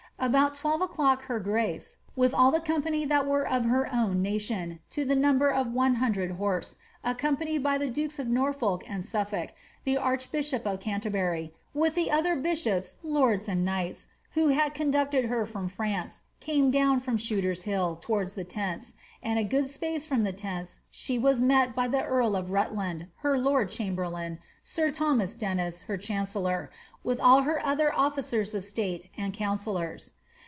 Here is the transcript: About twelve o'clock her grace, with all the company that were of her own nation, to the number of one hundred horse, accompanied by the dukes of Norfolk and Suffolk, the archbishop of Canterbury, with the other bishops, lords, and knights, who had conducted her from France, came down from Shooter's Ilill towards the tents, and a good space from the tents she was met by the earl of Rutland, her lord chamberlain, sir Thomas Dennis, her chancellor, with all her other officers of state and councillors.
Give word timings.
About 0.21 0.53
twelve 0.53 0.81
o'clock 0.81 1.23
her 1.23 1.39
grace, 1.39 1.97
with 2.15 2.31
all 2.31 2.51
the 2.51 2.59
company 2.59 3.05
that 3.05 3.25
were 3.25 3.47
of 3.47 3.65
her 3.65 3.91
own 3.91 4.21
nation, 4.21 4.77
to 4.91 5.03
the 5.03 5.15
number 5.15 5.49
of 5.49 5.73
one 5.73 5.95
hundred 5.95 6.33
horse, 6.33 6.75
accompanied 7.03 7.63
by 7.63 7.79
the 7.79 7.89
dukes 7.89 8.19
of 8.19 8.27
Norfolk 8.27 8.83
and 8.87 9.03
Suffolk, 9.03 9.51
the 9.83 9.97
archbishop 9.97 10.67
of 10.67 10.79
Canterbury, 10.79 11.55
with 11.73 11.95
the 11.95 12.11
other 12.11 12.35
bishops, 12.35 12.97
lords, 13.01 13.49
and 13.49 13.65
knights, 13.65 14.09
who 14.33 14.49
had 14.49 14.75
conducted 14.75 15.25
her 15.25 15.43
from 15.47 15.67
France, 15.67 16.21
came 16.39 16.71
down 16.71 16.99
from 16.99 17.17
Shooter's 17.17 17.63
Ilill 17.63 17.99
towards 18.01 18.33
the 18.33 18.43
tents, 18.43 18.93
and 19.21 19.37
a 19.37 19.43
good 19.43 19.69
space 19.69 20.07
from 20.07 20.23
the 20.23 20.33
tents 20.33 20.79
she 20.89 21.19
was 21.19 21.41
met 21.41 21.75
by 21.75 21.87
the 21.87 22.03
earl 22.03 22.35
of 22.35 22.49
Rutland, 22.49 23.07
her 23.17 23.37
lord 23.37 23.69
chamberlain, 23.69 24.39
sir 24.63 24.89
Thomas 24.89 25.35
Dennis, 25.35 25.83
her 25.83 25.97
chancellor, 25.97 26.71
with 27.03 27.19
all 27.19 27.43
her 27.43 27.63
other 27.65 27.93
officers 27.95 28.55
of 28.55 28.63
state 28.65 29.09
and 29.17 29.33
councillors. 29.33 30.13